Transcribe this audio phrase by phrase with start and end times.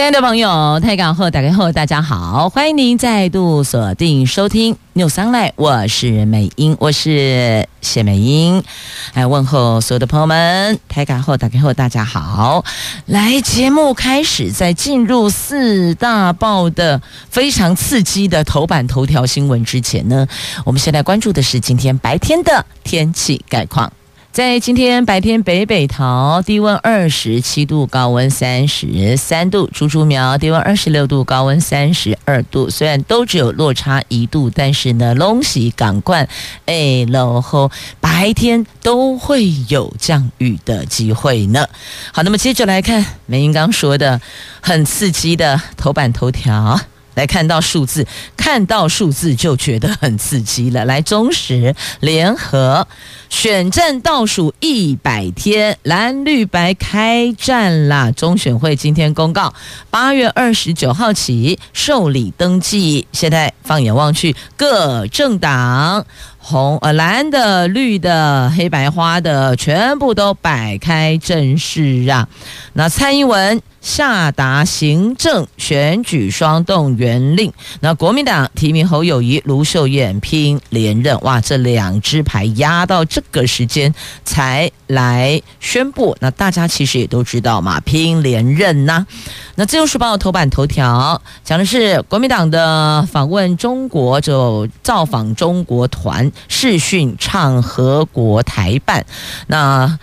[0.00, 8.64] 亲爱的朋友，泰港后打开后，大家好，欢迎您再度锁定收听 News Online，我是美英，我是谢美英，
[9.12, 10.80] 来问候所有的朋友们。
[10.88, 12.64] 泰港后打开后，大家好，
[13.04, 20.26] 来节目开始，在进入四大报的非常刺激的头版头条新闻之前呢，
[20.64, 23.92] 我们先来关注的是今天白天的天气概况。
[24.32, 32.70] 在今天白天，北北桃低温二十七度，高温三十三度；竹竹苗低温二十六度，高温三十二度。
[32.70, 36.28] 虽然都只有落差一度，但是呢，龙喜港冠
[36.66, 41.66] 哎，然后白天都会有降雨的机会呢。
[42.12, 44.20] 好，那么接着来看梅英刚说的
[44.60, 46.80] 很刺激的头版头条。
[47.14, 50.84] 来看到数字，看到数字就觉得很刺激了。
[50.84, 52.86] 来，中时联合
[53.28, 58.10] 选战倒数一百天，蓝绿白开战啦！
[58.12, 59.52] 中选会今天公告，
[59.90, 63.06] 八月二十九号起受理登记。
[63.12, 66.06] 现在放眼望去，各政党
[66.38, 72.28] 红呃蓝的、绿的、黑白花的，全部都摆开阵势啊！
[72.74, 73.60] 那蔡英文。
[73.80, 77.50] 下达行政选举双动员令，
[77.80, 89.06] 那国民党提名侯友谊、卢秀燕拼连任，哇，这两支牌压到这个时间才来宣布，那大家其实也都知道嘛，拼连任呐、
[89.54, 99.06] 那自由时报头版头条讲的是国民党的访问中国，就造访中国团视讯唱和国台办，
[99.46, 99.98] 那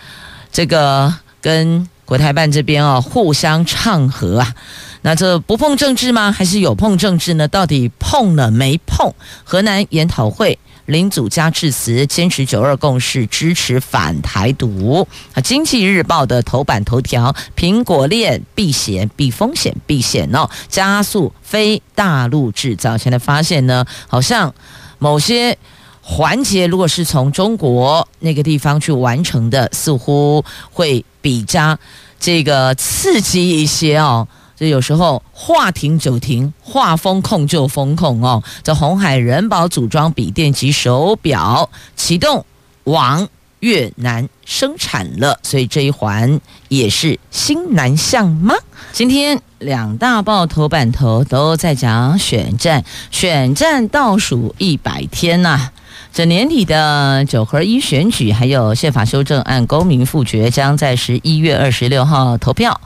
[0.50, 1.88] 这个跟。
[2.08, 4.54] 国台办这边哦，互相唱和啊，
[5.02, 6.32] 那这不碰政治吗？
[6.32, 7.46] 还是有碰政治呢？
[7.46, 9.12] 到底碰了没碰？
[9.44, 15.06] 河南研讨会林祖嘉致辞，坚持九二共识，支持反台独。
[15.34, 22.96] 啊，经济日报的头版头条：苹果链避险、避风险、避险哦，加速非大陆制造。
[22.96, 24.54] 现在发现呢，好像
[24.98, 25.58] 某些
[26.00, 31.04] 环节如果是从中国那个地方去完成的，似乎会。
[31.20, 31.76] 比较
[32.20, 38.42] 这个刺激一些哦，这有时候话停就停，话封控就封控哦。
[38.62, 42.44] 这红海人保组装笔电及手表启动
[42.84, 43.28] 往
[43.60, 48.54] 越南生产了，所以这一环也是新南向吗？
[48.92, 55.70] 今天两大报头版头都在讲选战，选战倒数一百天呐、
[56.12, 62.80] 这年底的九合一选举，还有宪法修正案公民复决，将在十一月二十六号投票。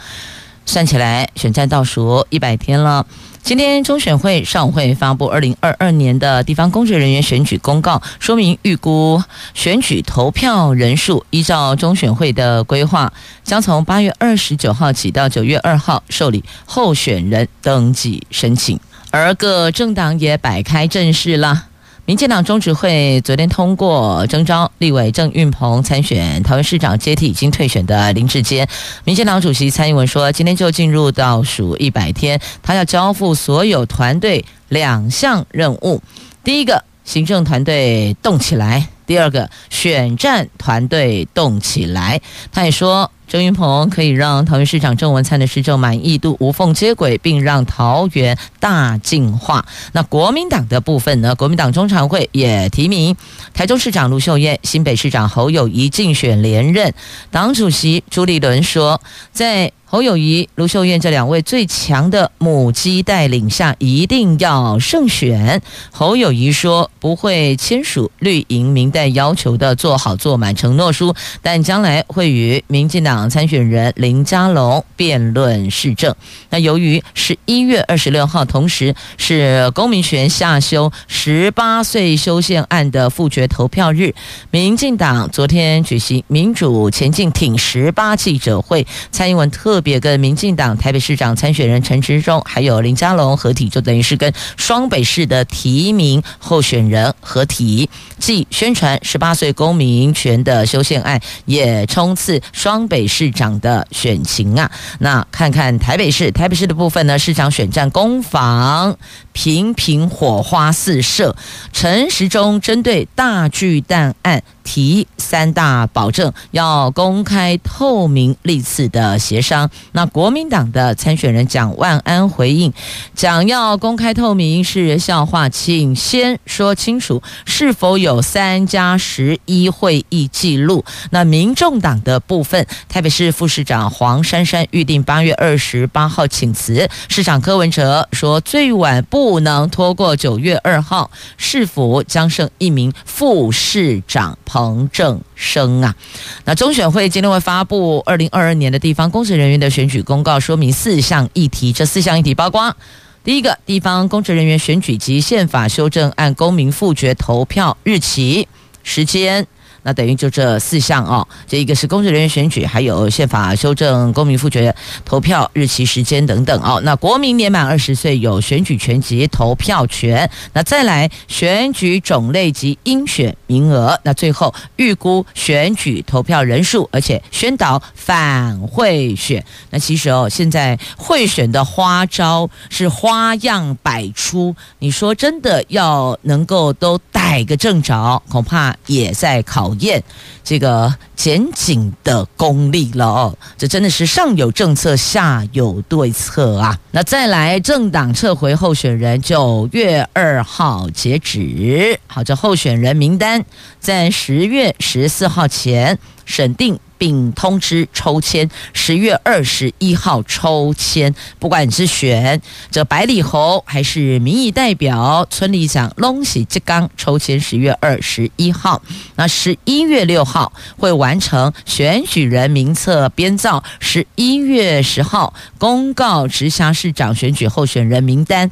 [0.67, 3.05] 算起来，选战倒数一百天了。
[3.43, 9.21] 今天中选会上午会发布二零二二年的地方公职人员选举公告，说明预估
[9.55, 13.13] 选举投票人数，依照中选会的规划，
[13.43, 18.79] 将从八月二十九号起到九月二号受理候选人登记申请，
[19.11, 21.65] 而各政党也摆开阵势了。
[22.05, 28.67] 民进党中执会昨天通过征召立委郑运鹏参选桃园市长，接替已经退选的林智坚。
[29.05, 36.03] 民进党主席蔡英文说，今天就进入倒数一百天，他要交付所有团队两项任务：
[36.43, 42.21] 第一个，行政团队动起来；第二个，选战团队动起来。
[42.51, 43.09] 他也说。
[43.33, 49.65] 郑云鹏可以让桃园市长郑文灿的施政满意度无缝接轨，并让桃园大进化。
[49.93, 51.35] 那国民党的部分呢？
[51.35, 53.17] 国民党中常会也提名
[53.55, 56.93] 台中市长卢秀燕、新北市长侯友谊竞选连任。
[57.31, 59.01] 党主席朱立伦说，
[59.33, 65.61] 在侯友谊、卢秀燕这两位最强的母鸡带领下，一定要胜选。
[65.91, 76.17] 侯友谊说不会签署绿营民代要求的做好做满承诺书，但将来会与民进党参选人林佳龙辩论市政。
[76.49, 84.15] 那由于十一月二十六号，同时是公民权下修十八岁修宪案的复决投票日，
[84.51, 89.82] 民进党昨天举行民主前进挺十八记者会，蔡英文特。
[89.83, 104.71] 别跟民进党台北市长参选人陈时中还有林佳龙合体，就等于是跟双北市的提名候选人合体，既宣传十八岁公民权的修宪案，也冲刺双北市长的选情啊。
[105.01, 108.97] 那看看台北市，台北市的部分呢，市长选战攻防
[109.33, 111.35] 频频火花四射。
[111.73, 119.71] 陈时中针对大巨蛋案提三大保证，要公开透明历次的协商。
[119.93, 122.73] 那国民党的参选人蒋万安回应，
[123.15, 130.85] 讲要公开透明是笑话，请先说清楚是否有三加十一会议记录。
[131.11, 144.39] 那民众党的部分，台北市副市长黄珊珊预定八月二十八号请辞，市长柯文哲说最晚不能拖过九月二号，市府将剩一名副市长。
[144.53, 145.97] 彭正生啊，
[146.45, 151.73] 那中选会今天会发布二零二二年的地方公职人员的选举公告，说明四项议题。
[151.73, 152.77] 这四项议题包括：
[153.25, 158.47] 第一个，地方公职人员选举及宪法修正案公民复决投票日期、
[158.83, 159.47] 时间。
[159.85, 164.73] 那等于就这四项哦，这一个是公职人员选举，还有宪法修正、公民复决
[165.05, 166.81] 投票日期、时间等等哦。
[166.85, 170.31] 那国民年满二十岁有选举权及投票权。
[170.53, 173.99] 那再来选举种类及应选名额。
[174.05, 179.45] 那最后预估选举投票人数，而且宣导反贿选。
[179.71, 184.55] 那其实哦，现在贿选的花招是花样百出。
[184.79, 189.72] 你说真的要能够都逮个正着，恐怕也在考。
[189.75, 190.03] 验
[190.45, 196.79] 这个检警的功力了哦，这真的是上有政策，下有对策啊。
[196.91, 201.99] 那再来，政党撤回候选人，九月二号截止。
[202.07, 203.45] 好，这候选人名单
[203.81, 206.79] 在十月十四号前审定。
[207.03, 211.13] 并通知抽签，十月二十一号抽签。
[211.41, 212.41] 不管你是选
[212.71, 218.81] 这百里侯还是民意代表、村里长、拢喜吉刚抽签，十月二十一号。
[219.17, 228.49] 那十一月六号会完成选举人名册编造，十一月十号公告直辖市长选举候选人名单。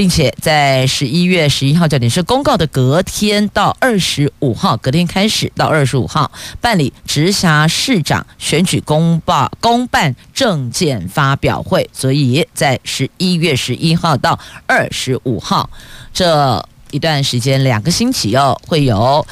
[0.00, 14.38] 并且在十一月十一号，叫点是公告的隔天到二十五号，隔天开始到二十五号办理直辖市市长选举公报公办证件发表会，所以在十一月十一号到
[14.68, 15.68] 二十五号
[16.14, 19.26] 这一段时间，两个星期哦，会有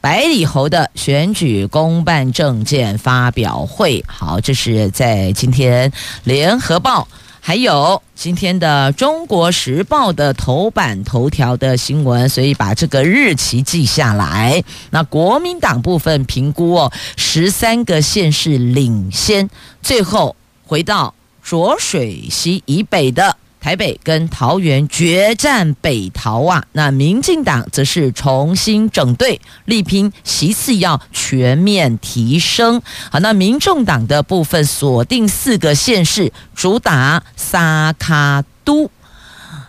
[0.00, 4.02] 百里侯的选举公办证件发表会。
[4.08, 5.92] 好，这是在今天
[6.24, 7.06] 联合报。
[7.40, 14.62] 还有今天的《中国时报》的头版头条的新闻，所以把这个日期记下来。
[14.90, 19.48] 那国民党部分评估哦，十三个县市领先，
[19.82, 20.36] 最后
[20.66, 23.36] 回到浊水溪以北的。
[23.60, 32.80] 台北跟桃园决战北桃啊，那民进党则是重新整队，力拼其次要全面提升。
[33.10, 38.90] 好，那民众党的部分锁定四个县市，主打萨卡都。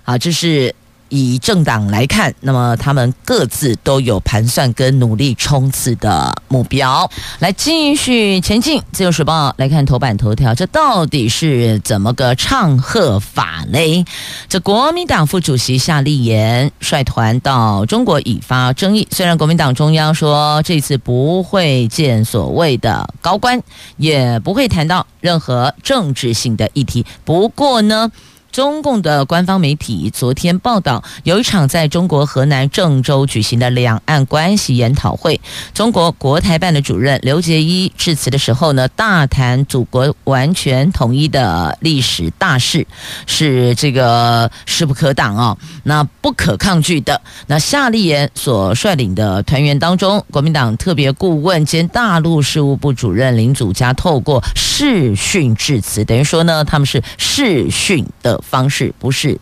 [0.03, 0.75] 好，这是。
[1.09, 7.09] 以政党来看，那么他们各自都有盘算跟努力冲刺的目标，
[7.39, 8.81] 来继续前进。
[8.91, 14.05] 自由时报来看头版头条，这到底是怎么个唱和法嘞？
[14.47, 19.07] 这国民党副主席夏立言率团到中国引发争议。
[19.11, 23.61] 虽然国民党中央说这次不会见所谓的高官，
[23.97, 28.11] 也不会谈到任何政治性的议题，不过呢。
[28.51, 35.39] 中共的官方媒体昨天报道，有一场在中国河南郑州举行的两岸关系研讨会，
[35.73, 42.87] 中国国台办的主任刘结一致辞的时候呢，大谈祖国完全统一的历史大势，
[43.27, 47.21] 是这个势不可挡哦，那不可抗拒的。
[47.47, 58.38] 那夏立言所率领的团员当中，国民党特别顾问兼大陆事务部主任林祖嘉透过视讯致辞，等于说呢，他们是视讯的。
[58.41, 59.39] 方式不是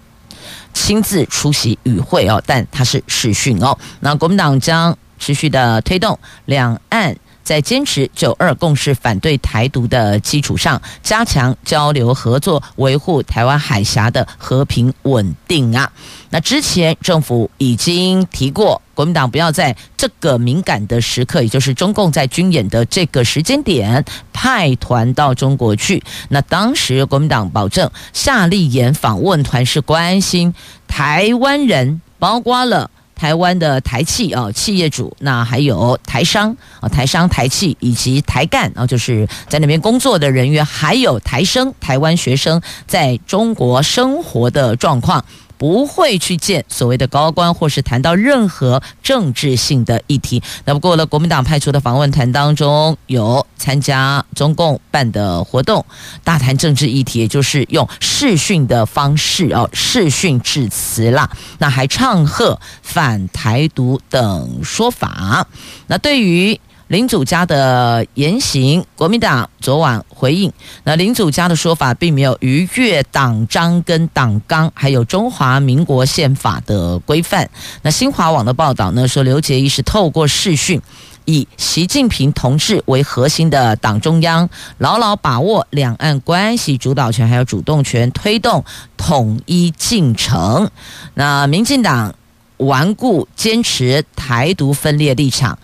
[0.73, 3.77] 亲自出席与会哦，但他是视讯哦。
[3.99, 7.15] 那国民党将持续的推动两岸
[7.47, 15.89] 在坚持九二共识、反对台独的基础上，加强交流合作，维护台湾海峡的和平稳定啊。
[16.29, 26.03] 那之前政府已经提过，国民党不要在这个敏感的时刻，也就是中共在军演的这个时间点派团到中国去。
[26.27, 30.53] 那当时国民党保证，夏立言访问团是关心
[30.85, 45.25] 台湾人，包括了台湾的台企啊企业主，那还有台商啊台商台企以及台干啊，就是在那边工作的人员，还有台生台湾学生在中国生活的状况。
[45.57, 50.41] 不会去见所谓的高官，或是谈到任何政治性的议题。
[50.65, 55.85] 那不过呢，国民党派出的访问团当中有参加中共办的活动，
[56.23, 61.29] 大谈政治议题，也就是用视讯的方式哦，视讯致辞啦。
[61.57, 65.47] 那还唱和反台独等说法。
[65.87, 70.53] 那对于林祖嘉的言行，国民党昨晚回应。
[70.85, 77.49] 那林祖嘉的说法并没有逾越党章跟党纲，还有中华民国宪法的规范。
[77.81, 80.81] 那新华网的报道呢说，刘结一是透过视讯，
[81.25, 88.63] 以习近平同志为核心的党中央，牢牢把握两岸关系主导权还有主动权，推动
[88.95, 90.71] 统一进程。
[91.15, 92.15] 那民进党
[92.55, 95.59] 顽固坚持台独分裂立场。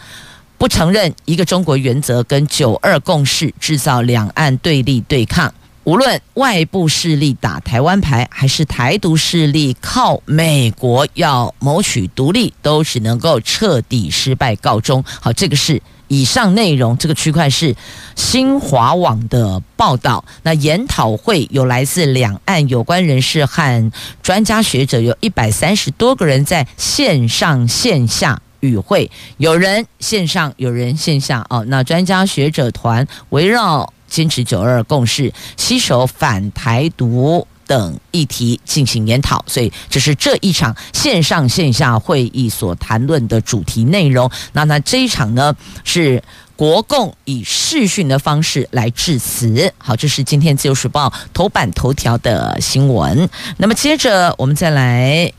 [0.64, 5.54] 不承认一个中国原则跟九二共识，制造两岸对立对抗。
[5.84, 15.04] 无论外部势力打台湾牌，还是台独势力靠美国要谋取独立，都只能够彻底失败告终。
[15.20, 16.98] 好，这个是以上内容。
[16.98, 17.76] 这个区块是
[18.16, 20.24] 新华网的报道。
[20.44, 23.92] 那研讨会有来自两岸有关人士和
[24.22, 28.42] 专家学者，有一百三十多个人在线上线下。
[28.64, 31.66] 与会有人线上，有人线下哦。
[31.68, 44.32] 那专家学者团围绕坚持九二共识、携手反台独等议题进行研讨，所以这是这一场线上线下会议所谈论的主题内容。
[44.54, 45.54] 那那这一场呢，
[45.84, 46.24] 是
[46.56, 49.74] 国共以视讯的方式来致辞。
[49.78, 53.30] 好，这是今天自由时报头版头条的新闻。
[53.58, 55.34] 那么接着我们再来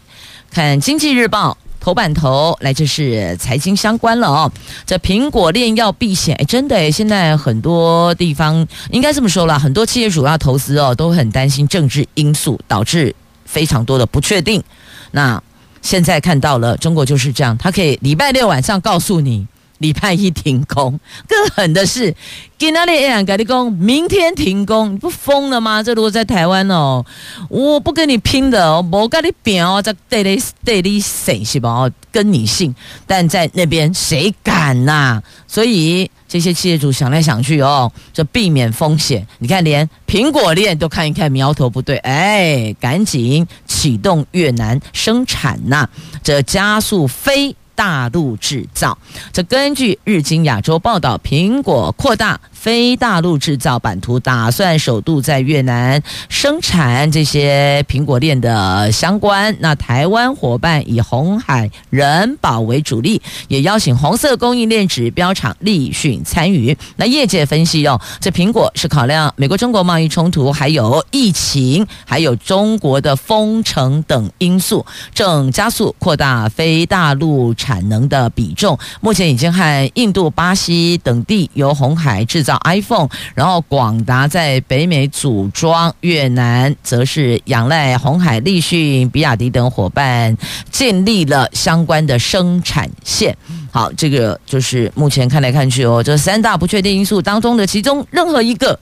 [0.50, 1.57] 看经济日报。
[1.84, 4.50] 头版头来，这是财经相关了哦。
[4.86, 13.14] 这苹果链要避险，哎，真的哎，现在很多地方应该这么说啦，很多企业主要投资哦，都很担心政治因素导致
[13.44, 14.64] 非常多的不确定。
[15.10, 15.38] 那
[15.82, 19.46] 现在看到了，中国就是这样，它可以礼拜六晚上告诉你。
[19.78, 22.14] 礼拜一停工，更狠的是，
[22.57, 25.83] 今天的 AI 改的工，明天停工，你不疯了吗？
[25.83, 27.04] 这如果在台湾哦，
[27.49, 31.88] 我不跟你拼的哦，我跟你拼哦，这对你对你谁是吧？
[32.12, 32.75] 跟你姓，
[33.07, 35.23] 但在那边谁敢呐、啊？
[35.49, 39.26] 所以这些企业主想来想去哦，就避免风险。
[39.40, 45.90] 你看，连苹果链都看一看苗头不对，哎，赶紧启动越南生产呐、啊，
[46.23, 47.57] 这加速非。
[47.75, 48.97] 大陆制造，
[49.33, 52.40] 这根据日经亚洲报道，苹果扩大。
[52.64, 59.54] 非大陆制造版图，打算首度在越南生产这些苹果链的相关。
[59.61, 66.75] 那台湾伙伴以红海、人保为主力，也邀请红色供应链指标厂立讯参与。
[66.97, 78.78] 那业界分析哦，这苹果是考量美国中国贸易冲突，还有疫情，还有中国的封城等因素，正加速扩大非大陆产能的比重。
[79.02, 82.53] 目前已经和印度、巴西等地由红海制造。
[82.64, 90.37] iPhone，然后广达在北美组装，越南则是仰赖鸿海、立讯、比亚迪等伙伴
[90.70, 93.37] 建立了相关的生产线。
[93.70, 98.78] 好，这个就是目前看来看去哦，这三大不确定因素当中的其中任何一个，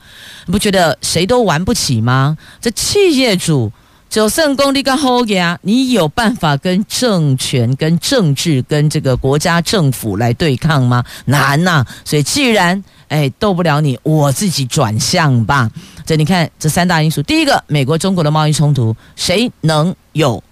[0.47, 2.37] 你不觉得谁都玩不起吗？
[2.61, 3.73] 这企业主。
[4.11, 11.02] 九胜功力跟好呀，你有办法跟政权、跟政治、跟这个国家政府来对抗吗？
[11.25, 11.87] 难呐、啊！
[12.05, 15.71] 所以既然哎斗不了你，我自己转向吧。
[16.07, 20.42] 这你看这三大因素，第一个，美国中国的贸易冲突，谁能有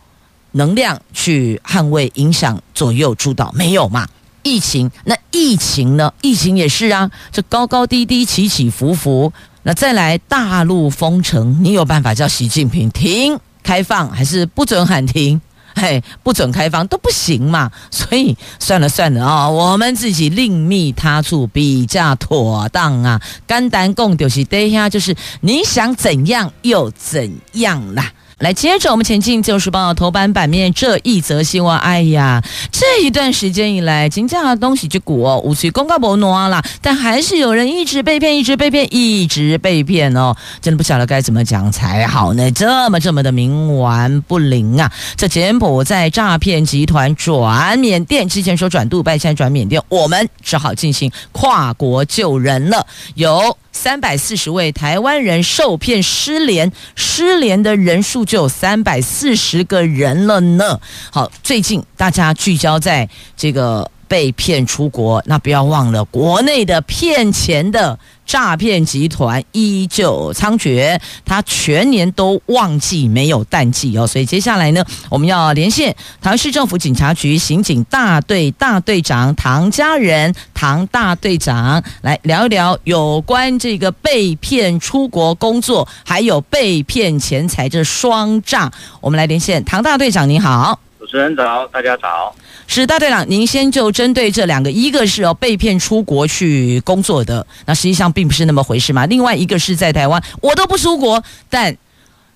[0.53, 3.51] 能量去捍卫、影响、左右、主导？
[3.53, 4.07] 没有嘛？
[4.43, 6.13] 疫情，那疫情呢？
[6.21, 9.33] 疫情也是啊，这高高低低、起起伏伏。
[9.63, 13.39] 那再来大陆封城，你有办法叫习近平停？
[13.63, 15.41] 开放还是不准喊停？
[15.75, 17.71] 嘿，不准开放都不行嘛。
[17.91, 23.21] 所以算了算了啊、我们自己另觅他处比较妥当啊。
[23.47, 28.13] 肝胆共就是等一下，就是你想怎样又怎样啦。
[28.41, 31.77] 来，接着我们前进《自由时报》头版版面这一则新闻。
[31.77, 32.43] 哎呀，
[32.73, 42.51] 这一段时间以来，金价的东西就股哦，五七公告不挪了，但还是有人一直被骗，一直被骗，一直被骗哦，真的不晓得该怎么讲才好呢？
[42.53, 44.91] 这么这么的冥顽不灵啊！
[45.19, 52.87] 这柬埔寨诈骗集团转缅甸，之前说转杜拜，现在转缅甸，我们只好进行跨国救人了。
[53.17, 53.59] 有。
[53.73, 60.79] 三百四十位台湾人受骗失联，失联的人数就有三百四十个人了呢。
[61.11, 74.05] 好，最近大家聚焦在这个被骗出国，那不要忘了，国内的骗钱的诈骗集团依旧猖獗，他全年都旺季没有淡季哦。
[74.05, 88.73] 所以接下来呢，我们要连线台市政府警察局刑警大队大队长唐家人，唐大队长来聊一聊有关这个被骗出国工作，还有被骗钱财这双诈。
[89.01, 90.81] 我们来连线唐大队长，您好。
[91.11, 92.33] 主持人早，大家早。
[92.69, 99.05] 史大队长，您先就针对这两个，一个是哦被骗出国去工作的，那实际上并不是那么回事嘛。
[99.07, 101.77] 另外一个是在台湾，我都不出国，但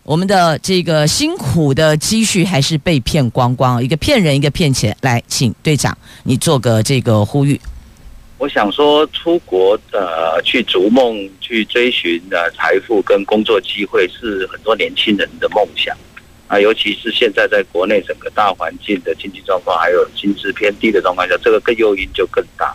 [0.03, 4.97] 我们的这个辛苦的积蓄还是被骗光光，一个骗人，一个骗钱。
[5.03, 7.61] 来，请队长你做个这个呼吁。
[8.39, 15.97] 我想说，出国呃去逐梦、去追寻的财富跟工作机会，是很多年轻人的梦想。
[16.47, 22.75] 啊，尤其是现在在国内整个大环境的经济状况，还有薪资偏低的状况下，这个更诱因就更大。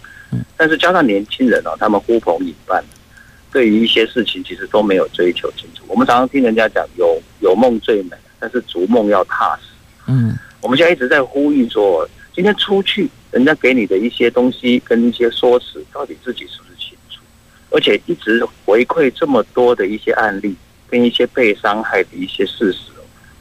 [0.57, 2.83] 但是加上年轻人哦，他们呼朋引伴，
[3.51, 5.83] 对于一些事情其实都没有追求清楚。
[5.87, 9.69] 我们常常听人家讲，有有梦最美，但是逐梦要踏实。
[10.07, 17.21] 嗯，我们现在一直在呼吁说，今天出去，人家给你的一些东西跟一些说辞，到底自己是不是清楚？
[17.69, 20.55] 而且一直回馈这么多的一些案例，
[20.89, 22.79] 跟一些被伤害的一些事实。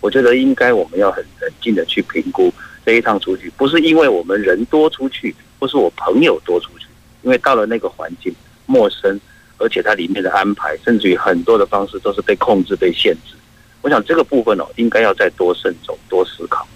[0.00, 2.52] 我觉得应该我们要很冷静的去评估
[2.84, 6.86] 这一趟出去，不是因为我们人多出去，不是我朋友多出去，
[7.22, 8.34] 因为到了那个环境
[8.66, 9.20] 陌生，
[9.58, 13.34] 而且它里面的安排，甚至于很多的方式都是被控制、被限制。
[13.82, 16.66] 我想这个部分哦，应该要再多慎重、多思考。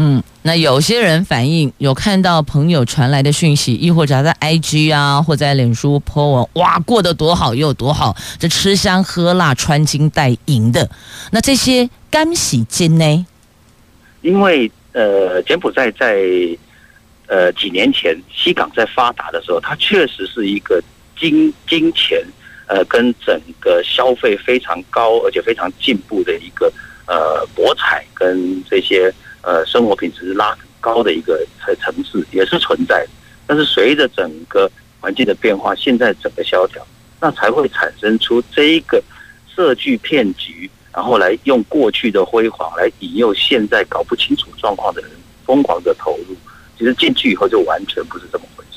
[0.00, 10.88] 嗯，那有些人反映有看到朋友传来的讯息，亦或者在 IG 啊，或在脸书 po 文，哇，过得多好又多好，这吃香喝辣、穿金戴银的，
[11.30, 11.88] 那这些。
[12.10, 13.26] 干洗金呢？
[14.22, 16.24] 因为呃，柬埔寨在
[17.26, 20.82] 呃几年前西港在发达的时候，它确实是一个
[21.20, 22.18] 金金钱
[22.66, 26.72] 呃跟整个消费非常高，而且非常进步的一个
[27.06, 29.12] 呃博彩跟这些
[29.48, 33.10] 呃生活品质拉高的一个城城市也是存在的。
[33.46, 36.86] 但是随着整个环境的变化，现在整个萧条，
[37.18, 39.02] 那才会产生出这一个
[39.54, 40.70] 设计骗局。
[40.90, 45.10] 然后来用过去的辉煌来引诱现在搞不清楚状况的人
[45.46, 46.36] 疯狂的投入，
[46.76, 48.67] 其实进去以后就完全不是这么回事。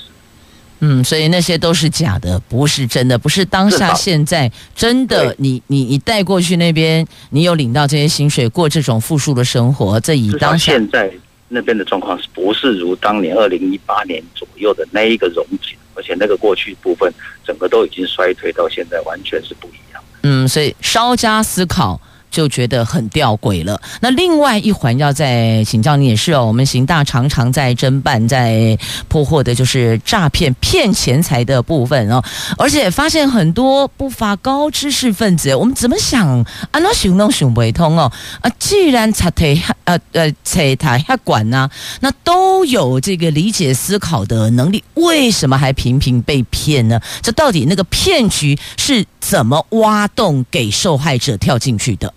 [0.82, 5.52] 嗯，所以那些都是假的，不是真的，不是当下现在真的你。
[5.52, 11.12] 你你你带过去那边，你有领到这些薪水，过这种富庶的生活，这以当下现在
[11.50, 15.78] 那边的状况是不是如当年二零一八年左右的那一个荣景？
[15.94, 17.14] 而且那个过去部分
[17.46, 20.02] 整个都已经衰退到现在，完全是不一样。
[20.24, 22.00] 嗯，所以稍加思考
[22.32, 23.80] 就觉得很吊诡了。
[24.00, 28.76] 那另外一环要再请教你也是哦，我们刑大常常在侦办、在
[29.08, 32.24] 破获的就是诈骗骗钱财的部分哦，
[32.58, 36.42] 而且发现很多不法高知识分子，我们怎么想
[36.72, 36.80] 啊？
[36.80, 38.50] 那想都想不通哦啊！
[38.58, 47.00] 既然查台呃呃查台还管呢，那都有这个理解思考的能力，为什么还频频被骗呢？
[47.22, 52.14] 这到底那个骗局是怎么挖洞给受害者跳进去的？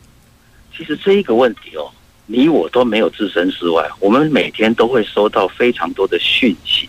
[0.77, 1.89] 其实这一个问题哦，
[2.27, 3.89] 你我都没有置身事外。
[4.01, 6.89] 我们每天都会收到非常多的讯息，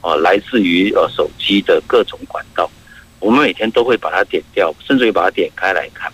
[0.00, 2.70] 啊，来自于呃手机的各种管道。
[3.18, 6.10] 我们每天都会把它点掉，甚至于把它点开来看。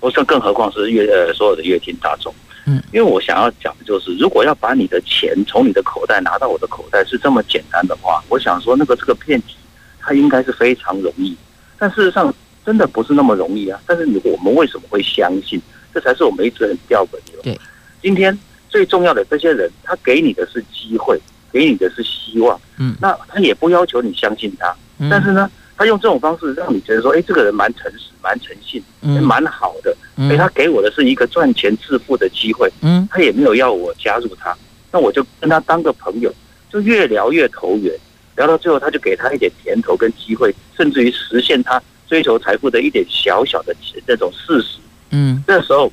[0.00, 2.34] 我说，更何况是乐呃所有的乐听大众。
[2.66, 9.54] 嗯，因为我想要讲的就是，如果要把你的钱从你的口袋拿到我的口袋是这么简单的话，我想说那个这个骗局
[10.00, 11.36] 它应该是非常容易。
[11.78, 12.34] 但事实上
[12.64, 13.80] 真的不是那么容易啊。
[13.86, 15.60] 但是你我们为什么会相信？
[15.96, 17.42] 这才是我们一直很吊诡的。
[17.42, 17.58] 对，
[18.02, 21.18] 今天最重要的这些人，他给你的是机会，
[21.50, 22.60] 给你的是希望。
[22.78, 24.76] 嗯，那他也不要求你相信他，
[25.10, 28.82] 但是呢，他用这种方式让你觉得说，哎，这个人蛮诚实、蛮诚信、
[29.22, 29.96] 蛮好的。
[30.16, 32.70] 哎，他给我的是一个赚钱致富的机会。
[32.82, 34.54] 嗯，他也没有要我加入他，
[34.92, 36.30] 那我就跟他当个朋友，
[36.70, 37.90] 就越聊越投缘，
[38.36, 43.74] 聊到最后，他就给他一点甜头跟机会，甚至于实现他追求财富的一点小小的
[44.06, 44.76] 这种事实。
[45.10, 45.92] 嗯，这时候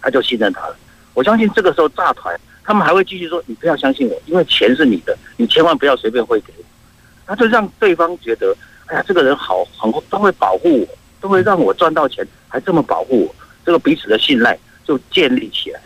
[0.00, 0.76] 他就信任他了。
[1.14, 6.64] 我相信这个时候诈团他们还会继续说：“你不要相信我，因为钱是你的，你千万不要随便汇给我。”
[7.26, 8.54] 他就让对方觉得
[8.86, 10.88] ：“哎呀，这个人好，很都会保护我，
[11.20, 15.80] 都会让我赚到钱，还这么保护我。”这个彼此的信赖就建立起来。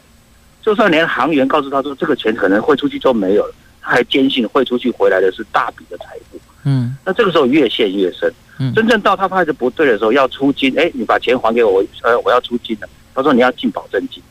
[0.62, 6.38] 就算连行员告诉他说这个钱可能汇出去就没有了，他还坚信汇出去回来的是大笔的财富。
[6.64, 8.30] 嗯，那这个时候越陷越深。
[8.74, 12.88] 真正到他发现不对的时候，要出金，哎，你把钱还给我，呃，我要出金了。
[13.14, 14.22] 他说你要进保证金，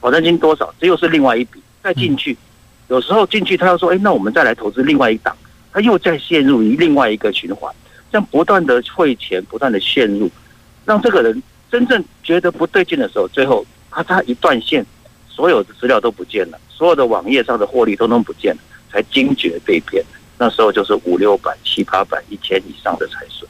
[0.00, 0.72] 保证金多少？
[0.80, 1.60] 这又是另外一笔。
[1.82, 2.36] 再进去，
[2.88, 5.36] 有时候进去他又说，哎，那我们再来投资另外一档，
[5.72, 7.72] 他又再陷入于另外一个循环，
[8.10, 10.28] 这样不断的汇钱，不断的陷入，
[10.84, 11.40] 让这个人
[11.70, 14.84] 真正觉得不对劲的时候，最后咔嚓一断线，
[15.28, 20.04] 所有的资料都不见了，所有的网页上的获利通通不见了，才惊觉被骗。
[20.38, 23.48] 那时候就是五六百、七八百、一千以上的财损。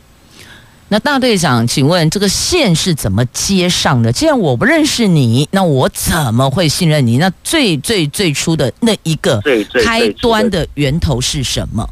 [0.89, 4.13] 那大队长，请问这个线是怎么接上的？
[4.13, 7.19] 既然我不认识你，那我怎么会信任你？
[7.19, 9.43] 那最最最初的那一个
[9.85, 11.85] 开端的源头是什么？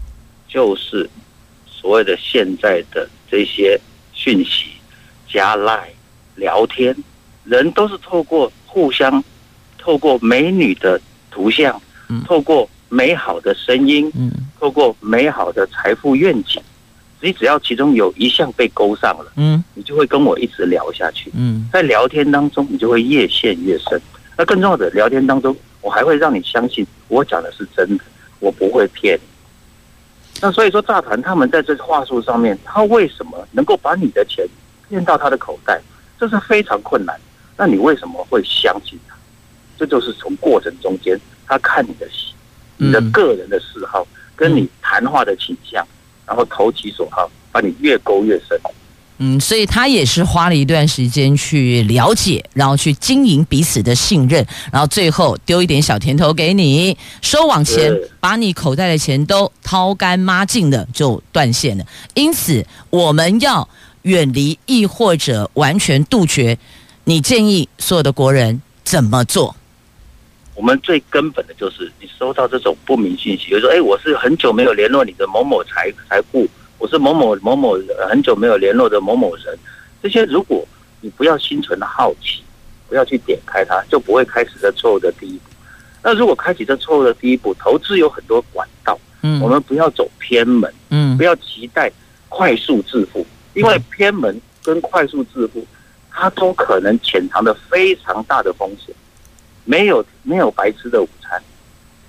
[0.48, 1.10] 就是
[1.66, 3.76] 所谓的现在的这些
[4.12, 4.66] 讯息
[5.28, 5.88] 加赖
[6.36, 6.96] 聊天，
[7.42, 9.22] 人都是透过互相
[9.76, 11.00] 透过美女的
[11.32, 11.82] 图像，
[12.24, 14.08] 透过美好的声音，
[14.60, 16.62] 透过美好的财富愿景。
[17.20, 24.00] 你只要其中有一项被勾上了，嗯，你就会跟我一直聊下去，嗯，在聊天当中，你就会越陷越深。
[24.36, 28.04] 那更重要的，聊天当中，我还会让你相信我讲的是真的，
[28.40, 30.40] 我不会骗你。
[30.42, 34.46] 那所以说，诈团他们在这话术上面，他为什么能够把你的钱
[34.88, 35.80] 骗到他的口袋？
[36.20, 37.18] 这是非常困难。
[37.56, 39.16] 那你为什么会相信他？
[39.78, 42.33] 这就是从过程中间，他看你的喜，
[42.76, 45.86] 你的个人的嗜好，跟你谈话的倾向。
[46.26, 48.58] 然后投其所好，把你越勾越深。
[49.18, 61.84] 嗯，所以他也是花了一段时间去了解，然后去经营彼此的信任，然后最后丢一点小甜头给你，收网钱，把你口袋的钱都掏干抹净了，就断线了。
[62.14, 63.68] 因此，我们要
[64.02, 66.58] 远离，亦或者完全杜绝。
[67.04, 69.54] 你建议所有的国人怎么做？
[70.54, 77.76] 我们最根本的就是，你收到这种不明信息，就是说，哎，我是很久没有联络你的某某财财富，我是某某某某
[78.08, 79.58] 很久没有联络的某某人，
[80.02, 80.66] 这些如果
[81.00, 82.42] 你不要心存的好奇，
[82.88, 85.50] 不要去点开它，就不会开始这错误的第一步。
[86.02, 91.90] 那如果开启这错误的第一步，投资有很多管道，嗯，我们不要走偏门，嗯，不要期待
[92.28, 95.66] 快速致富，因为偏门跟快速致富，
[96.10, 98.94] 它都可能潜藏着非常大的风险。
[99.64, 101.42] 没有没有白吃的午餐，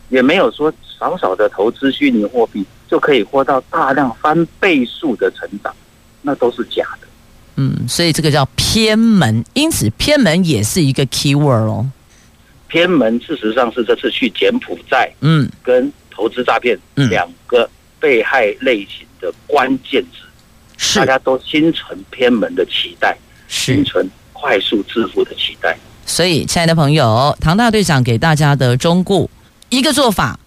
[0.10, 5.74] 也没有说少少的投资虚拟货币就可以获到大量翻倍数的成长，
[6.22, 7.08] 那都是假的。
[7.56, 11.90] 嗯，所以这个叫偏门，因此偏门也是一个 keyword 哦。
[12.68, 20.18] 偏门事实上是这次去柬埔寨，嗯，跟投资诈骗两个被害类型的关键字，
[20.78, 25.78] 是大家都心存偏门的期待，心存快速致富的期待。
[26.06, 29.28] 所以，亲爱的朋友，唐大队长给大家的忠告，
[29.70, 30.40] 一个做法，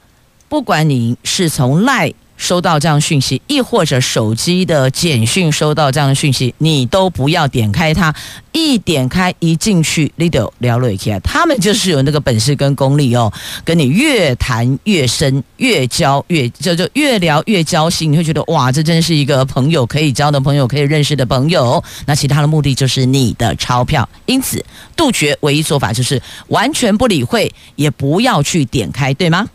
[0.49, 8.15] 不管你是从赖收到这样讯息，亦或者手机的简讯收到这样的讯息，你都不要点开它。
[8.53, 13.33] 一点开一进去，Lido 聊了起来，他们就是有那个本事跟功力哦，
[13.65, 21.83] 跟你越谈越深，越交越就就越聊越交心，你会觉得哇，这真是一个朋友可以交的朋友，可以认识的朋友。
[22.07, 24.65] 那其他的目的就是你的钞票，因此
[24.97, 29.49] 杜绝唯一做法就是完全不理会，也不要去点开，对吗？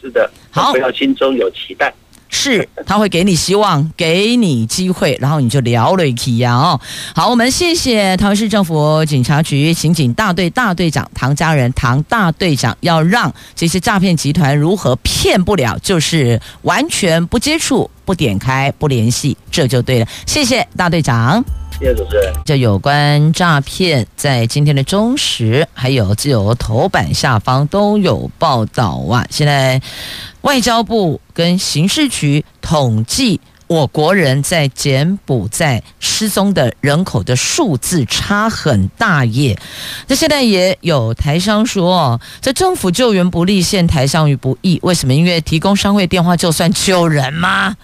[0.00, 1.94] 是的，好，不要心中有期待。
[2.36, 6.80] 是，他会给你希望，给你机会，然后你就聊了一呀哦。
[7.14, 20.06] 好，我们谢谢桃园市政府警察局刑警大队大队长唐家人唐大队长，要让这些诈骗集团如何骗不了，就是完全不接触、不点开、不联系，这就对了。
[20.26, 21.42] 谢谢大队长。
[21.78, 22.32] 谢谢主持人。
[22.44, 29.26] 就有关诈骗，在今天的中时还有自由头版下方都有报道啊。
[29.30, 29.80] 现在
[30.42, 33.40] 外交部跟刑事局统计。
[33.66, 39.58] 我国人在柬埔寨失踪的人口的数字差很大耶。
[40.06, 44.78] 那现在也有台商说，这政府救援不力，陷台商于不义。
[44.82, 45.14] 为什么？
[45.14, 47.76] 因为提供商会电话就算救人吗？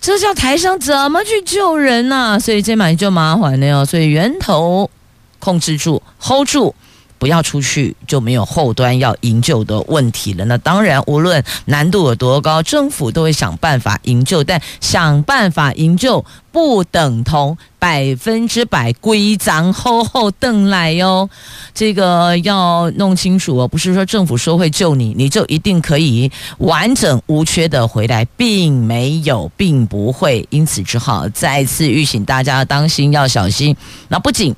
[0.00, 2.38] 这叫台商怎么去救人呢、啊？
[2.38, 3.84] 所以这买就麻烦了哟。
[3.84, 4.90] 所以源头
[5.38, 6.74] 控制住，hold 住。
[7.18, 10.44] 不要出去，就没有后端要营救的问题了。
[10.44, 14.44] 那当然，无论难度有多高，政府都会想办法营救。
[14.44, 21.28] 但想办法营救，不等同百分之百归档厚厚邓来哟。
[21.74, 30.46] 这个要弄清楚哦，不是说政府说会救你，你就一定可以完整无缺的回来，并没有，并不会。
[30.50, 33.76] 因此，只好再次预警大家当心，要小心。
[34.08, 34.54] 那不仅。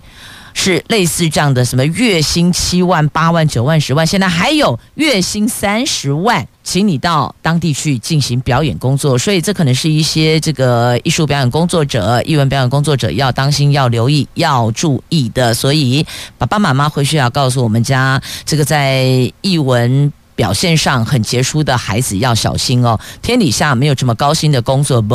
[0.55, 9.19] 是类似这样的，什么月薪七万、八万、九万、十万，现在还有月薪三十万，请你到当地去进行表演工作。
[9.19, 15.55] 所以这可能是一些这个艺术表演工作者、艺文表演工作者要当心、要留意、要注意的。
[15.55, 16.07] 所以
[16.39, 20.13] 爸爸妈妈回去要告诉我们家这个在艺文。
[20.37, 22.99] 表现上很杰出的孩子要小心哦。
[23.21, 25.15] 天底下没有这么高薪的工作，不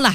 [0.00, 0.14] 啦。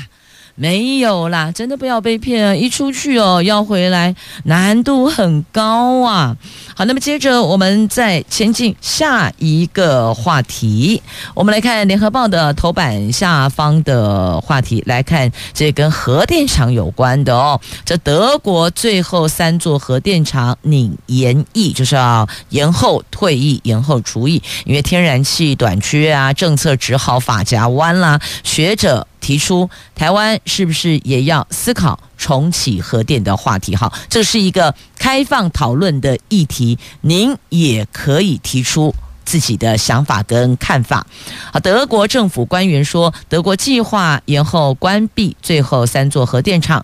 [0.59, 4.15] 没有啦，真的不要被骗啊，一出去哦，要回来
[4.45, 6.35] 难度很高啊。
[6.75, 10.99] 好，那么接着我们再前进下一个话题，
[11.35, 17.61] 我们来看《联合报》的头版下方的话题，来看这跟核电厂有关的哦。
[17.85, 28.19] 这德国最后三座核电厂拟延役，就是要延后退役、延后除役，因为天然气短缺啊，政策只好发夹弯啦。
[28.43, 29.05] 学者。
[29.19, 33.75] 提出台湾是不是也要思考重启核电的话题？
[33.75, 38.93] 好，这是一个开放讨论的议题，您也可以提出。
[39.27, 41.05] 自己的想法跟看法。
[41.51, 46.83] 好，德国政府官员说，德国计划延后关闭最后三座核电厂，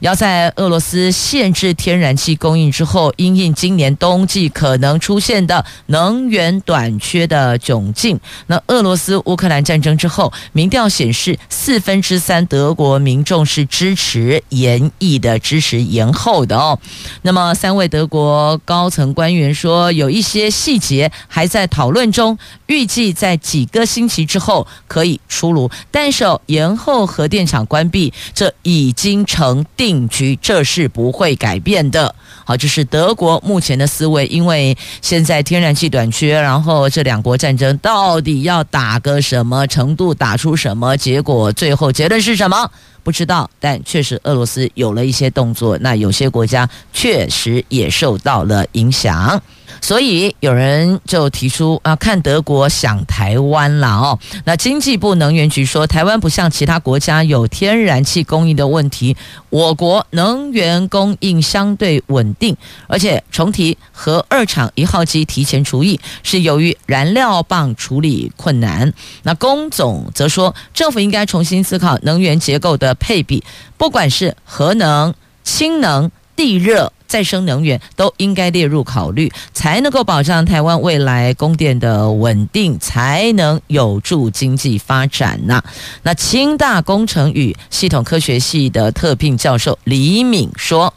[0.00, 8.18] 要在俄罗斯限制天然气供应之后，因应今年冬季可能出现的能源短缺的窘境。
[8.48, 16.76] 那俄罗斯乌克兰战争之后，民调显示四分之三德国民众是支持延役的，支持延后的哦。
[17.22, 21.83] 那么三位德国高层官员说，有一些细节还在讨。
[21.84, 32.14] 讨论中预计在几个星期之后可以出炉，但是延后核电厂关闭，这已经成定局，这是不会改变的。
[32.46, 42.70] 好，这是德国目前的思维，因为现在天然气短缺，然后这两国战争到底要打个什么程度，打出什么结果，最后结论是什么？
[43.02, 49.42] 不知道，但确实俄罗斯有了一些动作，那有些国家确实也受到了影响。
[49.84, 54.18] 所以有人就提出啊，看德国想台湾了哦。
[54.46, 59.14] 那经济部能源局说，台湾不像其他国家有天然气供应的问题，
[59.50, 68.90] 我国能源供应相对稳定，而且重提核二厂一号机提前除役是由于燃料棒处理困难。
[69.24, 73.44] 那工总则说，政府应该重新思考能源结构的配比，
[73.76, 76.90] 不管是核能、氢能、地热。
[77.14, 85.62] 再生能源都应该列入考虑，才能够保障台湾未来供电的稳定，才能有助经济发展呐。
[86.02, 90.92] 那清大工程与系统科学系的特聘教授李敏说，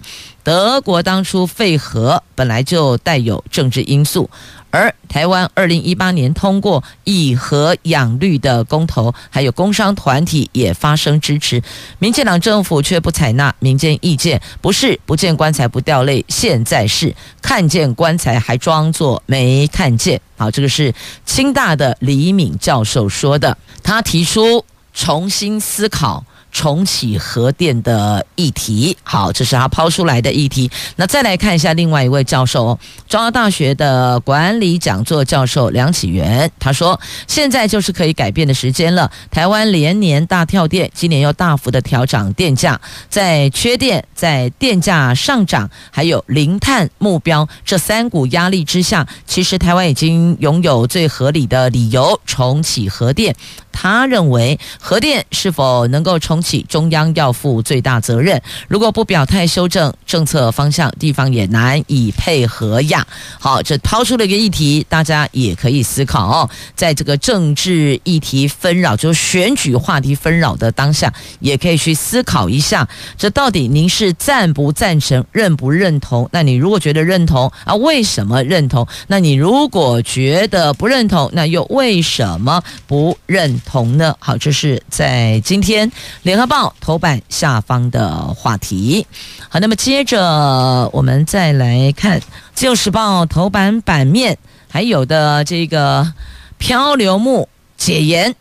[0.48, 4.30] 德国当初废核本来就带有政治因素。
[4.70, 11.62] 而台湾二零一八年通过以核养绿的公投，还有工商团体也发声支持，
[12.00, 20.22] 民进党政府却不采纳民间意见，不是不见棺材不掉泪，现在是看见棺材还装作没看见。
[20.38, 20.94] 好，这个是
[21.26, 26.24] 清大的李敏教授说的，他提出重新思考。
[26.52, 30.70] 重启核电的议题，好，这是他抛出来的议题。
[30.96, 39.12] 那再来看一下另外一位教授，中央大学的管理讲座教授梁启源，他说：“现在就是可以改变的时间了。
[39.30, 42.80] 台湾连年大跳电，今年又大幅的调涨电价，
[43.10, 53.36] 在缺电、在电价上涨，还有零碳目标这三股压力之下，其实台湾已经拥有最合理的理由重启核电。”
[53.80, 58.42] 他认为核电是否能够重启，中央要负最大责任。
[58.68, 63.06] 如果不表态修正政策方向，地方也难以配合呀。
[63.40, 66.50] 好，这抛出了一个议题，大家也可以思考哦。
[66.74, 76.28] 在这个政治议题纷扰，就选举话题纷扰的当下，也可以去思考一下，这到底您是赞不赞成、认不认同？
[76.32, 78.88] 那你如果觉得认同啊，为什么认同？
[79.06, 83.98] 那你如果觉得不认同，那又为什么不认同？
[83.98, 84.16] 的？
[84.20, 85.92] 好，这是在今天
[86.24, 89.06] 《联合报》头版下方的话题。
[89.50, 92.20] 好，那么接着我们再来看
[92.54, 94.38] 《自由时报》头版版面，
[94.70, 96.14] 还有的这个
[96.58, 98.34] 漂流木解盐，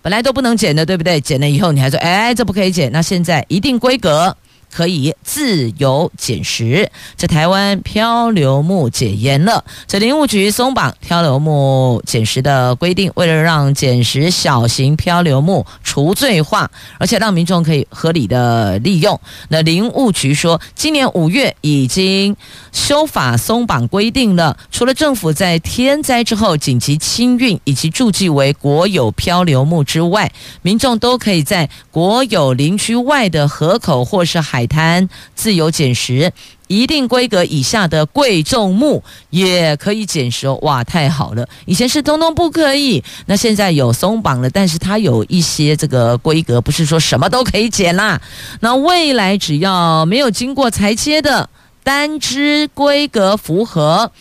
[0.00, 1.20] 本来都不能剪的，对不对？
[1.20, 4.36] 剪了以后你还说，哎，这不可以剪，那现在一定规格。
[4.72, 9.62] 可以自由捡拾，这台湾漂流木解严了。
[9.86, 19.20] 这林务局松绑漂流木捡拾的规定，为了让捡拾小型漂流木除罪化，而且让民众可以合理的利用。
[19.48, 22.34] 那林务局说，今年五月已经
[22.72, 30.32] 修法松绑规定了，除了政府在天灾之后紧急清运以及注记为国有漂流木之外，
[30.62, 34.61] 民众都可以在国有林区外的河口或是海。
[34.62, 36.32] 海滩自由捡拾，
[36.68, 40.56] 一定规格以下的贵重木也可以捡拾哦。
[40.62, 41.48] 哇，太好了！
[41.66, 48.20] 以前是通通不可以，那现在有松绑了，但是它有一些这个规格，不是说什么都可以捡啦。
[48.60, 51.50] 那未来只要没有经过裁切的
[51.82, 54.12] 单枝规格符合。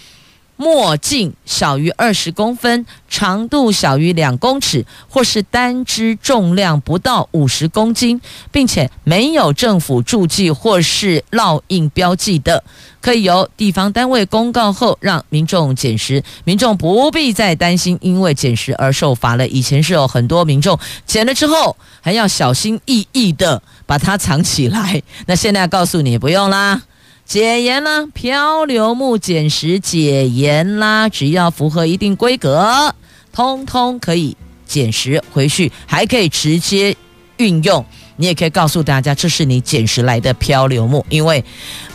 [0.61, 8.21] 墨镜小于二十公分，长度小于两公尺，或是单支重量不到五十公斤，
[8.51, 12.63] 并且没有政府注记或是烙印标记的，
[13.01, 16.23] 可以由地方单位公告后让民众捡拾。
[16.43, 19.47] 民众不必再担心因为捡拾而受罚了。
[19.47, 26.83] 以前是有很多民众捡了之后还要小心翼翼的把它藏起来，那现在告诉你不用啦。
[27.31, 32.93] 解盐啦，漂流木捡拾解盐啦，只要符合一定规格，
[33.31, 36.93] 通通可以捡拾回去，还可以直接
[37.37, 37.85] 运用。
[38.17, 41.45] 你也可以告诉大家，这是你捡拾来的漂流木，因为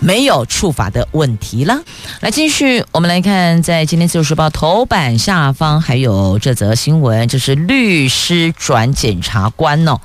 [0.01, 1.79] 没有触法的问题啦。
[2.20, 10.01] 来，继续，我们来看，在今天《自由时报》头版下方还有这则新闻，就是律师转检察官哦。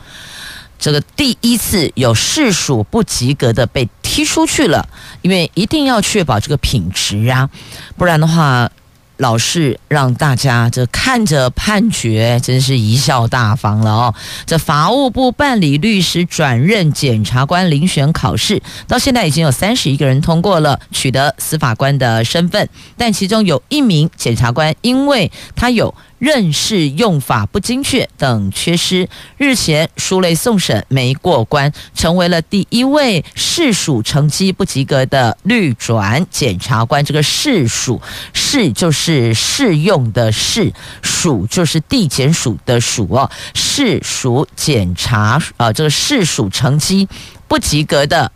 [0.82, 4.90] 这个第一次有试属不及格的被踢出去了，
[5.22, 7.48] 因为一定要确保这个品质啊，
[7.96, 8.68] 不然的话，
[9.18, 14.16] 老是让大家这看着判决，真是贻笑大方了哦。
[14.48, 22.68] 这法务部办理律师转任检察官遴选考试，到现在已经有三十一个人通过了，取得司法官的身份，
[22.98, 25.94] 但其中有一名检察官，因为他有。
[26.22, 37.04] 认识用法不精确等缺失，日前书类送审没过关，成为了第一位试属成绩不及格的律转检察官。
[37.04, 38.00] 这个试属
[38.34, 43.28] 试就是试用的试，属就是地检署的属哦。
[43.56, 47.10] 试属检察啊，这个试属成绩
[47.48, 48.32] 不及格的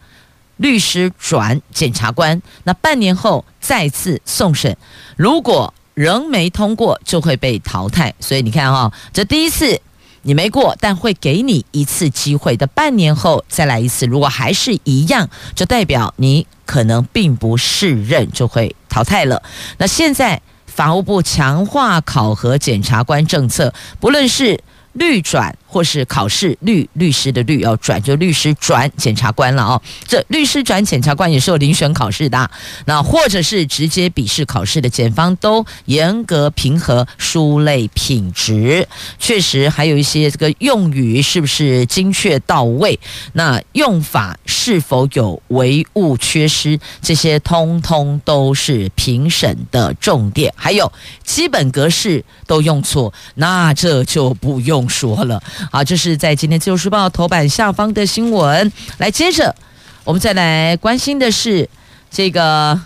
[0.58, 4.76] 律师转检察官，那半年后再次送审，
[5.15, 5.71] 如果。
[5.95, 9.81] 仍没通过就会被淘汰，所以你看哈、这第一次
[10.21, 19.41] 你没过，但会给你一次机会的，半年后再来一次，如果还是一样，就代表你可能并不适任，就会淘汰了。
[19.77, 24.62] 那现在法务部强化考核检察官政策，不论是
[24.93, 25.58] 绿转。
[25.75, 32.49] 或是考试律律师的律要转就律师转检察官了哦，这律师转检察官也是有遴选考试的，
[32.85, 38.88] 那或者是直接笔试考试的，检方都严格评核书类品质，
[39.19, 42.97] 确实还有一些这个用语是不是精确到位，
[43.33, 50.89] 那用法是否有唯物缺失，这些通通都是评审的重点，还有
[51.25, 55.43] 基本格式都用错，那这就不用说了。
[55.71, 58.71] 好，这是在今天《自由时报》头版下方的新闻。
[58.97, 59.56] 来，接着
[60.04, 61.69] 我们再来关心的是
[62.10, 62.80] 这个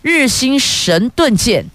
[0.00, 1.66] 日新神盾舰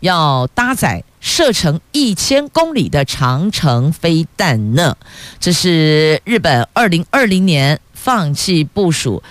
[0.00, 4.96] 要搭载射程一千公里的长城飞弹呢。
[5.40, 9.22] 这是日本二零二零年放弃部署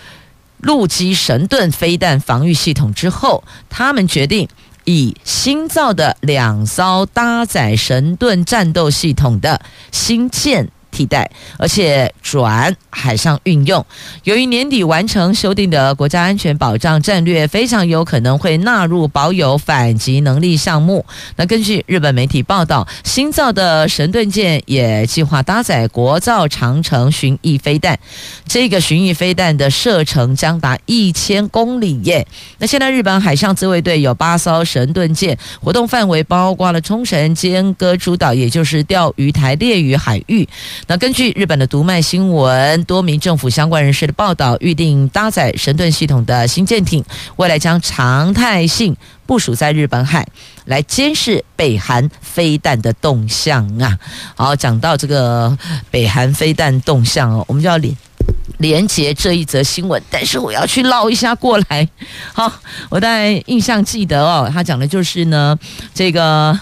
[0.57, 4.47] 陆基神盾飞弹防御系统之后，他们决定。
[4.85, 13.83] 以新造的两艘搭载神盾战斗系统的新舰替代，而且转海上运用。
[14.23, 21.05] 由于年底完成修订的国家安全保障战略，非常有可能会纳入保有反击能力项目。
[21.37, 27.97] 那根据日本媒体报道，新造的神盾舰也计划搭载国造长城巡弋飞弹。
[28.45, 32.27] 这个巡弋飞弹的射程将达一千公里耶。
[32.59, 40.47] 那现在日本海上自卫队有八艘神盾舰，活动范围包括了冲绳、尖阁诸岛，也就是钓鱼台列屿海域。
[40.87, 47.03] 那根据日本的读卖新闻，多名政府相关人士的报道，预定搭载神盾系统的新舰艇，
[47.37, 50.27] 未来将常态性部署在日本海，
[50.65, 53.97] 来监视北韩飞弹的动向啊。
[54.35, 55.57] 好，讲到这个
[55.89, 57.95] 北韩飞弹动向哦，我们就要连
[58.57, 61.87] 连接这一则新闻，但是我要去捞一下过来。
[62.33, 62.51] 好，
[62.89, 65.57] 我大概印象记得哦，他讲的就是呢，
[65.93, 66.59] 这个。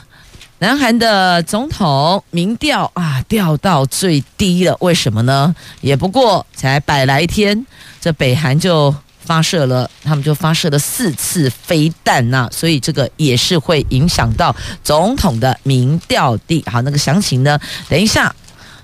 [0.59, 5.55] 南韩的总统民调啊掉到最低了，为什么呢？
[5.79, 7.65] 也不过才百来天，
[8.01, 16.61] 这北韩就发射了，他们就发射了四次飞弹呐、所以这个也是会影响到总统的民调的。
[16.69, 18.35] 好，那个详情呢，等一下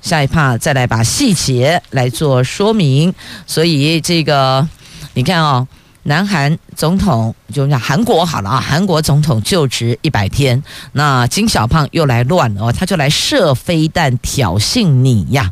[0.01, 3.13] 下一趴再来把细节来做说明。
[3.45, 4.65] 所以这个
[5.13, 5.67] 你看哦。
[6.07, 15.51] 南韩总统就讲韩国好了啊，韩国总统就职一百天，那金小胖又来乱了哦，他就来射飞弹挑衅你呀。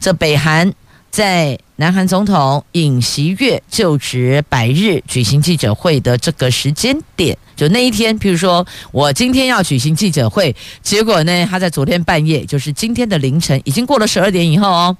[0.00, 0.72] 这北韩
[1.12, 14.96] 在南韩总统尹锡悦就职百日举行记者会的这个时间点，就那一天，譬如说我今天要举行记者会，结果呢，他在昨天半夜，就是今天的凌晨，已经过了十二点以后哦。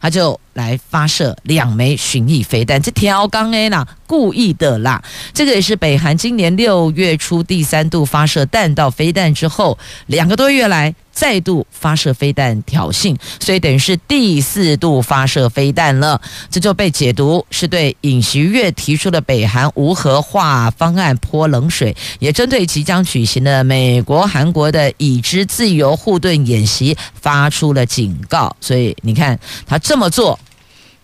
[0.00, 5.02] 他就来发射两枚巡弋飞弹，这条刚 A 啦，故意的啦。
[5.32, 16.20] 这个也是北韩今年六月初第三度发射弹道飞弹之后，两个多月来再度发射飞弹挑衅，所以等于是第四度发射飞弹了。
[16.50, 28.54] 这就被解读是对尹锡悦提出的北韩无核化方案泼冷水，也针对即将举行的美国、韩国的已知自由护盾演习发出了警告。
[28.60, 30.38] 所以你看他这么做，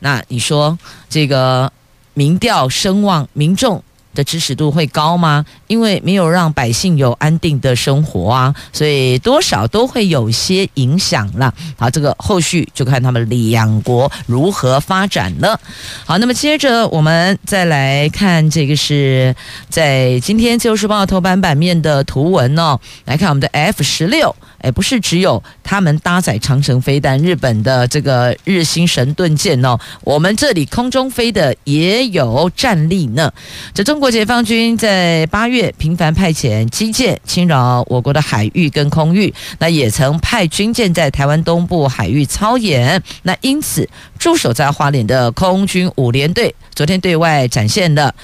[0.00, 1.72] 那你说这个
[2.12, 3.82] 民调声望，民众
[4.14, 5.44] 的支持度会高吗？
[5.66, 11.52] 因为没有让百姓有安定的生活啊，所以多少都会有些影响了。
[11.78, 15.58] 好，这个后续就看他们两国如何发展了。
[16.04, 19.34] 好，那么接着我们再来看这个是
[19.68, 24.34] 在今天《自由时报》头版版面的图文哦，来看我们的 F 十六。
[24.62, 33.32] 哎，不是只有他们搭载长城飞弹，日本的这个日兴神盾舰哦，我们这里空中飞的也有战力呢。
[33.74, 43.02] 这中国解放军在八月频繁派遣机舰侵扰我国的海域跟空域，那也曾派军舰在台湾东部海域操演。
[43.24, 43.88] 那因此
[44.18, 48.14] 驻守在花莲的空军五联队昨天对外展现了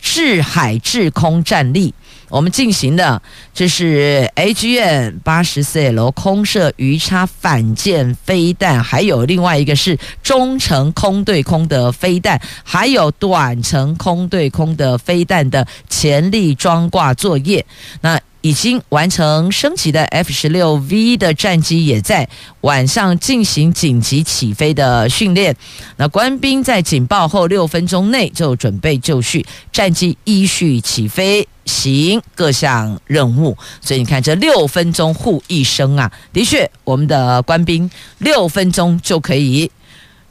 [0.00, 1.92] 制海制空战力。
[2.30, 3.20] 我们进行的
[3.54, 17.64] 这是 AGM 八十四 L 空射鱼叉反舰飞弹，还有另外一个是中程空对空的飞弹，还有短程空对空的飞弹的潜力装挂作业。
[18.02, 22.28] 那已经完成升级的 F 十六 V 的战机也在
[22.62, 25.56] 晚上进行紧急起飞的训练。
[25.96, 31.46] 那官兵在警报后六分钟内就准备就绪，战机依序起飞。
[31.68, 39.70] 行各项任务，所以你看这六分钟护一生啊，的确，我们的官兵六分钟就可以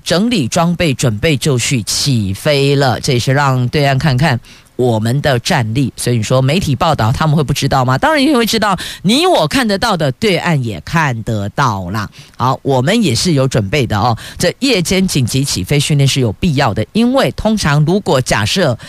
[0.03, 2.99] 整理装备，准备就绪起飞了。
[2.99, 4.39] 这也是让对岸看看
[4.77, 5.91] 我们的战力。
[5.97, 7.97] 所以你说媒体报道他们会不知道吗？
[7.97, 12.09] 当然也会知道，你我看得到的，对岸也看得到啦。
[12.37, 14.17] 好，我们也是有准备的哦。
[14.37, 18.79] 这夜间紧急起飞训练是有必要的，因为通常如果假设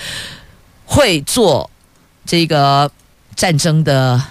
[0.87, 1.69] 会做。
[2.31, 2.91] 这个
[3.35, 4.23] 战争的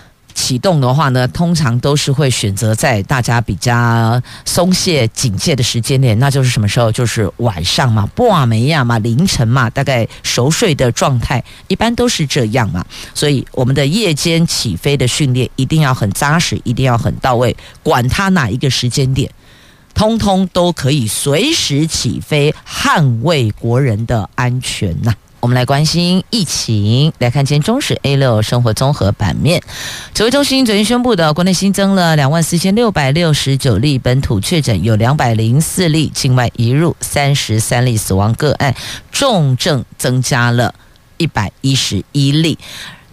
[0.48, 6.90] 启动的话呢，通常都是会选择在大家比较松懈警戒的时间点，那就是什么时候？
[6.90, 12.86] 就是晚上嘛，半暝呀嘛，凌晨嘛，大概熟睡的状态，一般都是这样嘛。
[13.14, 19.30] 所以我们的夜间起飞的训练一定要很扎实，一定要很到位，管它哪一个时间点，
[19.94, 25.14] 通通都可以随时起飞，捍卫国人的安全呐。
[25.40, 29.62] 我们来关心疫情，来看今天中时 A 六生活综合版面。
[30.14, 38.76] 指挥中心昨天宣布的，国内新增了两万四千六百六十九例本土确诊，有两百零四例境外移入，三十三例死亡个案，
[39.12, 40.74] 重症增加了
[41.18, 42.58] 一百一十一例。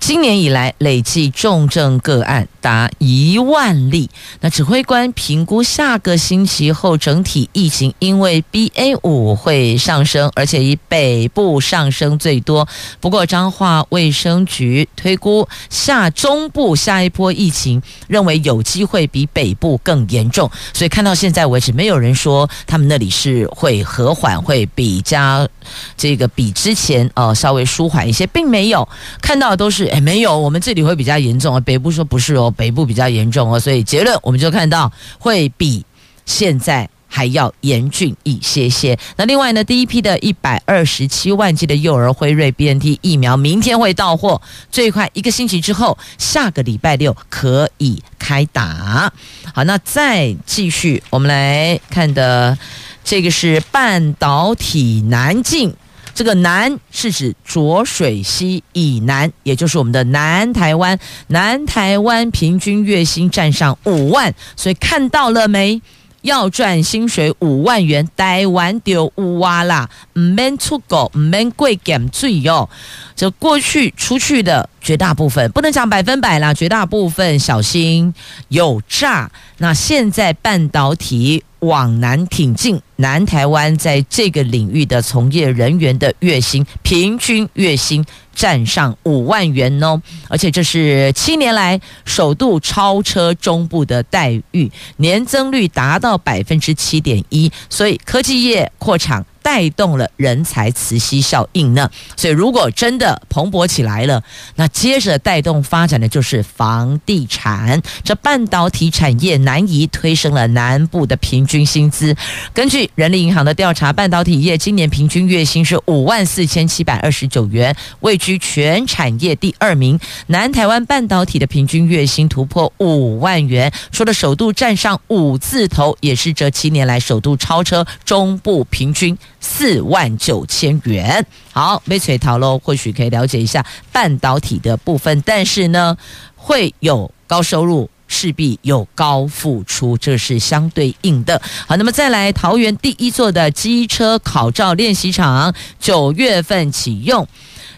[0.07, 4.11] 今年以来累计重症个案达一万例。
[4.43, 12.69] 那指挥官评估下个星期后整体疫情，因为 BA 五会上升，而且以北部上升最多。
[13.01, 20.51] 不过彰化卫生局推估下中部下一波疫情，认为有机会比北部更严重。
[20.75, 25.49] 所以看到现在为止，没有人说他们那里是会和缓，会比较
[25.97, 28.87] 这个比之前呃稍微舒缓一些，并没有
[29.23, 29.94] 看到都是。
[29.95, 31.61] 哎，没有，我们这里会比较严重啊。
[31.61, 34.91] 北部说不是哦，北部比较严重哦，所以结论我们就看到
[35.21, 35.87] 会比
[36.27, 38.99] 现在还要严峻一些些。
[39.17, 49.13] 那另外呢，第一批的一百二十七万剂的幼儿辉瑞 BNT 疫苗明天会到货，最快一个星期之后，下个礼拜六可以开打。
[49.55, 52.59] 好，那再继续，我们来看的
[53.05, 55.73] 这个是半导体南进。
[56.15, 60.99] 这个南是指浊水溪以南，也就是我们的南台湾。
[61.27, 65.83] 南台湾平均月薪占上五万，所以看到了没？
[66.23, 72.67] 要赚薪水五万元，台湾就有哇啦，唔免出国，唔免贵减税哟。
[73.15, 78.15] 这过去出去的绝大部分，不能讲百分百啦，绝大部分小心
[78.49, 79.31] 有诈。
[79.59, 81.45] 那现在半导体。
[81.67, 88.05] 往南挺进，南台湾在这个领域的从业人员的月薪平均月薪
[88.35, 101.91] 站上五万元哦，而且这是七年来首度超车中部的待遇，年增率达到百分之七点一，所以科技业扩产带动了人才磁吸效应呢。
[102.17, 104.23] 所以如果真的蓬勃起来了，
[104.57, 107.83] 那接着带动发展的就是房地产。
[108.03, 112.17] 这半导体产业南移推升了南部的平均薪资。
[112.55, 120.01] 根据人力银行的调查，半导体业今年平均月薪是五万四千七百二十九元，位居全产业第二名。
[120.29, 131.25] 南台湾半导体的平均月薪突破五万元，除了首度站上五字头，也是这七年来首度超车中部平均四万九千元。
[131.53, 135.97] 好，没垂逃喽，或许可以了解一下半导体的部分，但是呢，
[136.35, 137.91] 会有高收入。
[138.07, 141.41] 势必有高付出，这是相对应的。
[141.67, 147.27] 好，那么再来，桃园第一座的机车考照练习场，九月份启用，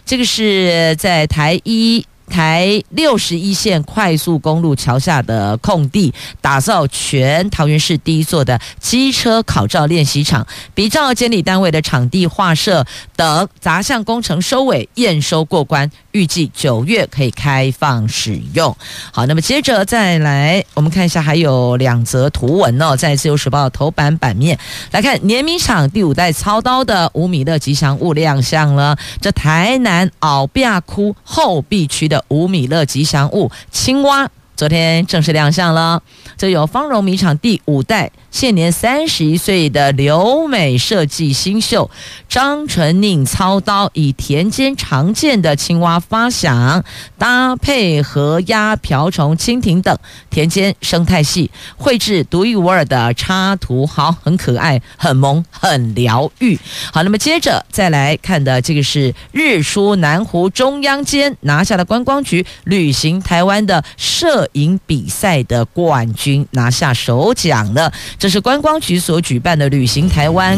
[0.05, 2.05] 这个是在台一。
[2.29, 18.75] 台六十一线快速公路桥下的空地，打造全桃园市第一座的机车考照练习场，比照监理单位的场地划设等杂项工程收尾验收过关，预计九月可以开放使用。
[19.11, 24.59] 好，那么接着再来，我们看一下还有两则图文哦，在自由时报头版版面
[24.91, 32.16] 来看，碾米厂第五代操刀的乌米乐吉祥物亮相了，这台南后壁窟后壁区的。
[32.29, 36.01] 五米乐吉祥物青蛙，昨天正式亮相了。
[36.35, 38.11] 这有芳荣米厂第五代。
[38.31, 41.89] 现年三十一岁的留美设计新秀
[42.27, 46.83] 张纯宁操刀，以田间常见的青蛙发响，
[47.17, 49.97] 搭配河鸭、瓢虫、蜻蜓等
[50.29, 56.59] 田间生态系，绘制独一无二的插图，好，很可爱，很萌，很疗愈。
[56.91, 67.91] 好，那么接着再来看的这个是日出南湖中央间拿下了观光局旅行台湾的摄赢比赛的冠军，拿下首奖了。
[68.17, 70.57] 这是观光局所举办的“旅行台湾，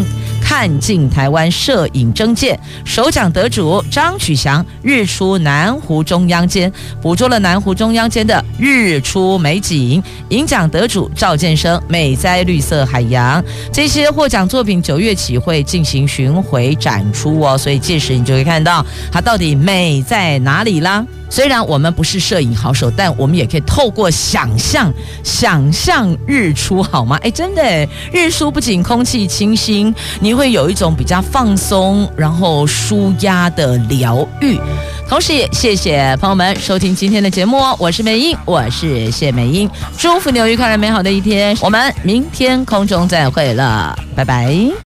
[0.50, 10.02] 看尽台湾”摄影征件，首奖得主张曲祥，日出南湖中央间，捕捉了南湖中央间的日出美景。
[10.30, 13.43] 银奖得主赵建生，美哉绿色海洋。
[13.72, 21.06] 这些获奖作品九月起会进行巡回展出哦，所以届时你就会看到它到底美在哪里啦。
[21.32, 24.91] 虽然我们不是摄影好手，但我们也可以透过想象，
[25.24, 27.20] 想象日出，好吗？
[27.22, 34.58] 哎，真的，日出不仅空气清新，你会有一种比较放松，然后舒压的疗愈。
[35.06, 44.80] 同时也谢谢朋友们收听今天的节目哦，我是美英，我是谢美英，祝福你有愉快美好的一天，我们明天空中再会了，拜拜。